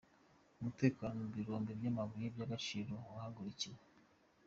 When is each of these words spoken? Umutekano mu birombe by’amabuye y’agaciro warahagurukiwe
Umutekano 0.59 1.15
mu 1.25 1.31
birombe 1.37 1.71
by’amabuye 1.79 2.27
y’agaciro 2.37 2.93
warahagurukiwe 3.11 3.79